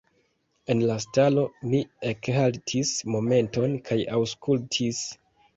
En 0.73 0.79
la 0.91 0.93
stalo 1.03 1.43
mi 1.73 1.83
ekhaltis 2.13 2.95
momenton 3.17 3.79
kaj 3.91 3.99
aŭskultis. 4.19 5.05